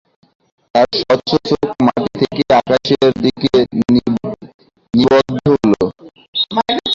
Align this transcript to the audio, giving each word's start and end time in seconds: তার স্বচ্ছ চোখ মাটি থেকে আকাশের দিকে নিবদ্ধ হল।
তার 0.75 0.89
স্বচ্ছ 0.99 1.29
চোখ 1.49 1.67
মাটি 1.85 2.05
থেকে 2.19 2.43
আকাশের 2.59 3.09
দিকে 3.23 3.51
নিবদ্ধ 4.93 5.45
হল। 5.55 5.73